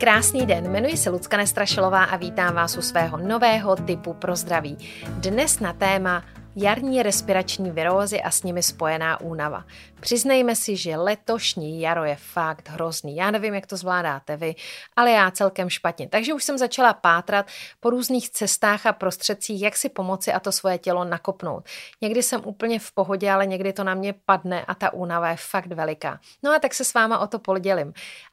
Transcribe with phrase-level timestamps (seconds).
[0.00, 4.76] Krásný den, jmenuji se Lucka Nestrašilová a vítám vás u svého nového typu pro zdraví.
[5.08, 6.24] Dnes na téma
[6.56, 9.64] jarní respirační virózy a s nimi spojená únava.
[10.00, 13.16] Přiznejme si, že letošní jaro je fakt hrozný.
[13.16, 14.54] Já nevím, jak to zvládáte vy,
[14.96, 16.08] ale já celkem špatně.
[16.08, 17.46] Takže už jsem začala pátrat
[17.80, 21.64] po různých cestách a prostředcích, jak si pomoci a to svoje tělo nakopnout.
[22.00, 25.36] Někdy jsem úplně v pohodě, ale někdy to na mě padne a ta únava je
[25.36, 26.20] fakt veliká.
[26.42, 27.92] No a tak se s váma o to podělím.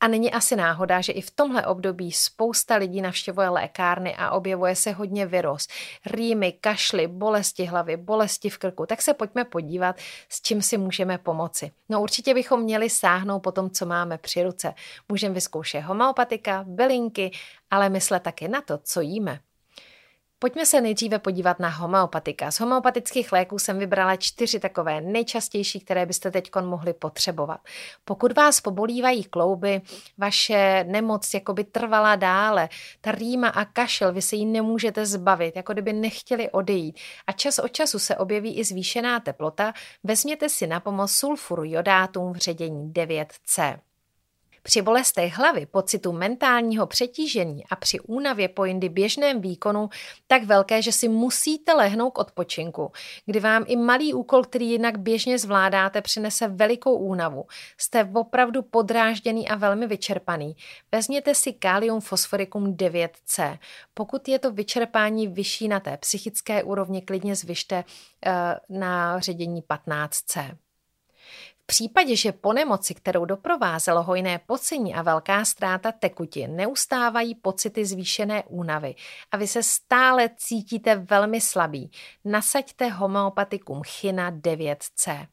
[0.00, 4.76] A není asi náhoda, že i v tomhle období spousta lidí navštěvuje lékárny a objevuje
[4.76, 5.68] se hodně virus.
[6.06, 8.86] Rýmy, kašly, bolesti hlavy, bolesti v krku.
[8.86, 9.96] Tak se pojďme podívat,
[10.28, 11.70] s čím si můžeme pomoci.
[11.88, 14.74] No určitě bychom měli sáhnout po tom, co máme při ruce.
[15.08, 17.30] Můžeme vyzkoušet homeopatika, bylinky,
[17.70, 19.40] ale myslet taky na to, co jíme.
[20.40, 22.50] Pojďme se nejdříve podívat na homeopatika.
[22.50, 27.60] Z homeopatických léků jsem vybrala čtyři takové nejčastější, které byste teď mohli potřebovat.
[28.04, 29.80] Pokud vás pobolívají klouby,
[30.18, 32.68] vaše nemoc jakoby trvala dále,
[33.00, 37.58] ta rýma a kašel, vy se jí nemůžete zbavit, jako kdyby nechtěli odejít a čas
[37.58, 39.72] od času se objeví i zvýšená teplota,
[40.04, 43.78] vezměte si na pomoc sulfuru jodátům v ředění 9C.
[44.68, 49.88] Při bolestech hlavy, pocitu mentálního přetížení a při únavě po jindy běžném výkonu
[50.26, 52.92] tak velké, že si musíte lehnout k odpočinku,
[53.26, 57.46] kdy vám i malý úkol, který jinak běžně zvládáte, přinese velikou únavu.
[57.78, 60.56] Jste opravdu podrážděný a velmi vyčerpaný.
[60.92, 63.58] Vezměte si kalium fosforicum 9C.
[63.94, 67.84] Pokud je to vyčerpání vyšší na té psychické úrovni, klidně zvyšte
[68.26, 70.56] uh, na ředění 15C
[71.66, 78.44] případě, že po nemoci, kterou doprovázelo hojné pocení a velká ztráta tekutin, neustávají pocity zvýšené
[78.44, 78.94] únavy
[79.32, 81.90] a vy se stále cítíte velmi slabý,
[82.24, 85.26] nasaďte homeopatikum China 9C.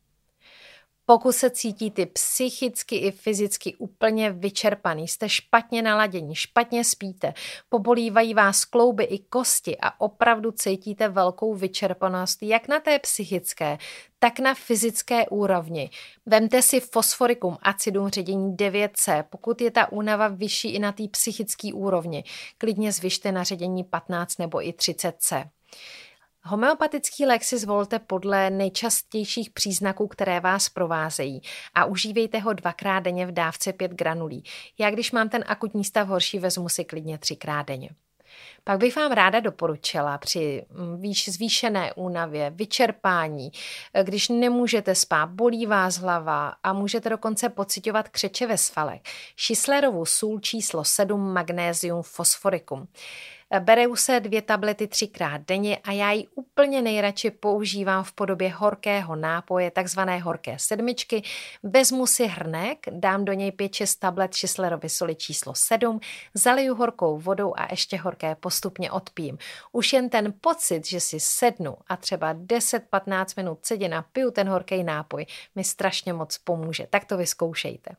[1.08, 7.34] Pokud se cítíte psychicky i fyzicky úplně vyčerpaný, jste špatně naladění, špatně spíte,
[7.70, 13.78] pobolívají vás klouby i kosti a opravdu cítíte velkou vyčerpanost jak na té psychické,
[14.20, 15.90] tak na fyzické úrovni.
[16.26, 21.74] Vemte si fosforikum acidum ředění 9C, pokud je ta únava vyšší i na té psychické
[21.74, 22.24] úrovni.
[22.58, 25.50] Klidně zvyšte na ředění 15 nebo i 30C.
[26.48, 31.42] Homeopatický lék si zvolte podle nejčastějších příznaků, které vás provázejí
[31.74, 34.44] a užívejte ho dvakrát denně v dávce 5 granulí.
[34.78, 37.90] Já když mám ten akutní stav horší, vezmu si klidně třikrát denně.
[38.64, 43.52] Pak bych vám ráda doporučila při mm, výš zvýšené únavě, vyčerpání,
[44.04, 49.02] když nemůžete spát, bolí vás hlava a můžete dokonce pocitovat křeče ve svalech,
[49.36, 52.88] šislerovou sůl číslo 7 magnézium fosforicum.
[53.60, 59.16] Berou se dvě tablety třikrát denně a já ji úplně nejradši používám v podobě horkého
[59.16, 61.24] nápoje, takzvané horké sedmičky.
[61.64, 66.00] Vezmu si hrnek, dám do něj 5-6 tablet Šislerovy soli číslo 7,
[66.34, 69.38] zaliju horkou vodou a ještě horké postupně odpím.
[69.72, 74.84] Už jen ten pocit, že si sednu a třeba 10-15 minut sedě piju ten horký
[74.84, 76.88] nápoj, mi strašně moc pomůže.
[76.90, 77.92] Tak to vyzkoušejte.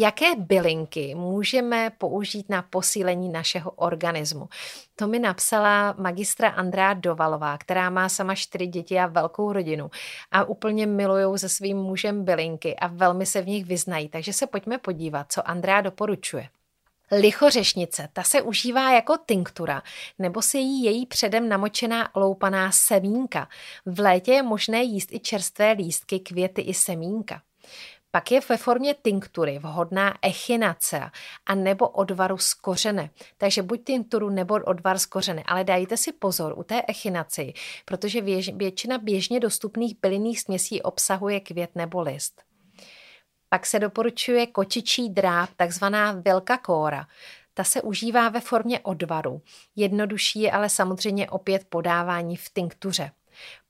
[0.00, 4.48] Jaké bylinky můžeme použít na posílení našeho organismu?
[4.96, 9.90] To mi napsala magistra Andrea Dovalová, která má sama čtyři děti a velkou rodinu
[10.30, 14.08] a úplně milují se svým mužem bylinky a velmi se v nich vyznají.
[14.08, 16.48] Takže se pojďme podívat, co Andrea doporučuje.
[17.12, 19.82] Lichořešnice, ta se užívá jako tinktura,
[20.18, 23.48] nebo se jí její předem namočená loupaná semínka.
[23.86, 27.42] V létě je možné jíst i čerstvé lístky, květy i semínka.
[28.16, 31.10] Pak je ve formě tinktury vhodná echinace
[31.46, 33.10] a nebo odvaru z kořene.
[33.38, 37.52] Takže buď tinkturu nebo odvar z kořene, ale dajte si pozor u té echinaci,
[37.84, 38.20] protože
[38.52, 42.42] většina běžně dostupných bylinných směsí obsahuje květ nebo list.
[43.48, 47.06] Pak se doporučuje kočičí dráp, takzvaná velká kóra.
[47.54, 49.42] Ta se užívá ve formě odvaru.
[49.76, 53.10] Jednodušší je ale samozřejmě opět podávání v tinktuře.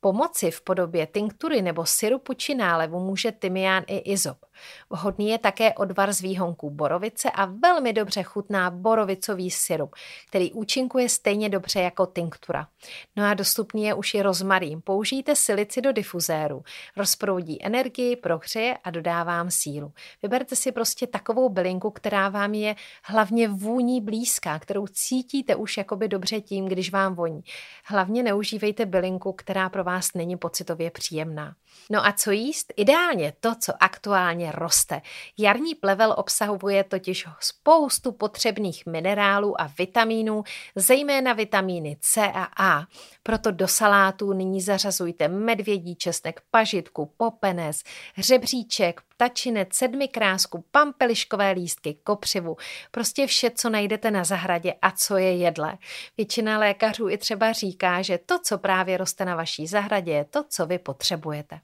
[0.07, 4.46] Pomoci v podobě tinktury nebo syrupu či nálevu může tymián i izop.
[4.91, 9.95] Vhodný je také odvar z výhonků borovice a velmi dobře chutná borovicový syrup,
[10.29, 12.69] který účinkuje stejně dobře jako tinktura.
[13.17, 14.81] No a dostupný je už i rozmarín.
[14.85, 16.63] Použijte silici do difuzéru.
[16.97, 19.93] Rozproudí energii, prohřeje a dodávám sílu.
[20.23, 26.09] Vyberte si prostě takovou bylinku, která vám je hlavně vůní blízká, kterou cítíte už jakoby
[26.09, 27.41] dobře tím, když vám voní.
[27.85, 31.55] Hlavně neužívejte bylinku, která pro vás není pocitově příjemná.
[31.91, 32.73] No a co jíst?
[32.77, 35.03] Ideálně to, co aktuálně normálně roste.
[35.39, 40.45] Jarní plevel obsahuje totiž spoustu potřebných minerálů a vitamínů,
[40.75, 42.87] zejména vitamíny C a A.
[43.23, 47.83] Proto do salátů nyní zařazujte medvědí česnek, pažitku, popenes,
[48.15, 52.57] hřebříček, ptačinec, sedmikrásku, pampeliškové lístky, kopřivu,
[52.91, 55.79] prostě vše, co najdete na zahradě a co je jedlé.
[56.17, 60.45] Většina lékařů i třeba říká, že to, co právě roste na vaší zahradě, je to,
[60.49, 61.61] co vy potřebujete.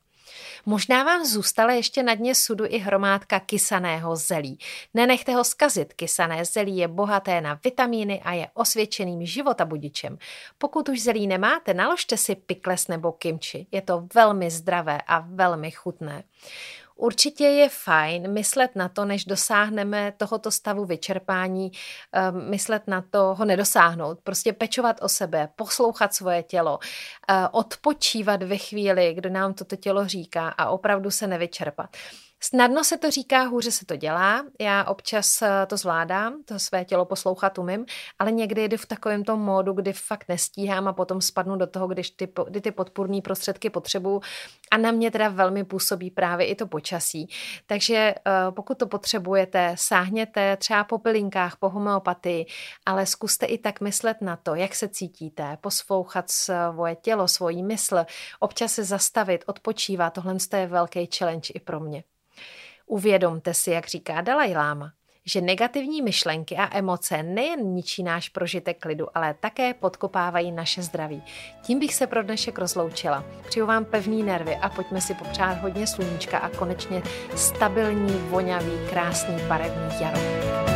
[0.66, 4.58] Možná vám zůstala ještě na dně sudu i hromádka kysaného zelí.
[4.94, 10.18] Nenechte ho skazit, kysané zelí je bohaté na vitamíny a je osvědčeným životabudičem.
[10.58, 13.66] Pokud už zelí nemáte, naložte si pikles nebo kimči.
[13.72, 16.24] Je to velmi zdravé a velmi chutné.
[16.96, 21.72] Určitě je fajn myslet na to, než dosáhneme tohoto stavu vyčerpání,
[22.12, 26.78] ehm, myslet na to, ho nedosáhnout, prostě pečovat o sebe, poslouchat svoje tělo,
[27.28, 31.96] eh, odpočívat ve chvíli, kdo nám toto tělo říká a opravdu se nevyčerpat.
[32.44, 34.44] Snadno se to říká, hůře se to dělá.
[34.60, 37.86] Já občas eh, to zvládám, to své tělo poslouchat umím,
[38.18, 41.86] ale někdy jdu v takovém tom módu, kdy fakt nestíhám a potom spadnu do toho,
[41.88, 44.20] když ty, kdy ty podpůrné prostředky potřebuju.
[44.70, 47.28] A na mě teda velmi působí právě i to počasí.
[47.66, 52.46] Takže eh, pokud to potřebujete, sáhněte třeba po pilinkách, po homeopatii,
[52.86, 58.04] ale zkuste i tak myslet na to, jak se cítíte, poslouchat svoje tělo, svoji mysl,
[58.40, 60.12] občas se zastavit, odpočívat.
[60.12, 62.04] Tohle je velký challenge i pro mě.
[62.92, 64.92] Uvědomte si, jak říká Dalaj Lama,
[65.26, 71.22] že negativní myšlenky a emoce nejen ničí náš prožitek klidu, ale také podkopávají naše zdraví.
[71.62, 73.24] Tím bych se pro dnešek rozloučila.
[73.48, 77.02] Přeju vám pevný nervy a pojďme si popřát hodně sluníčka a konečně
[77.36, 80.71] stabilní, vonavý, krásný, barevný jaro.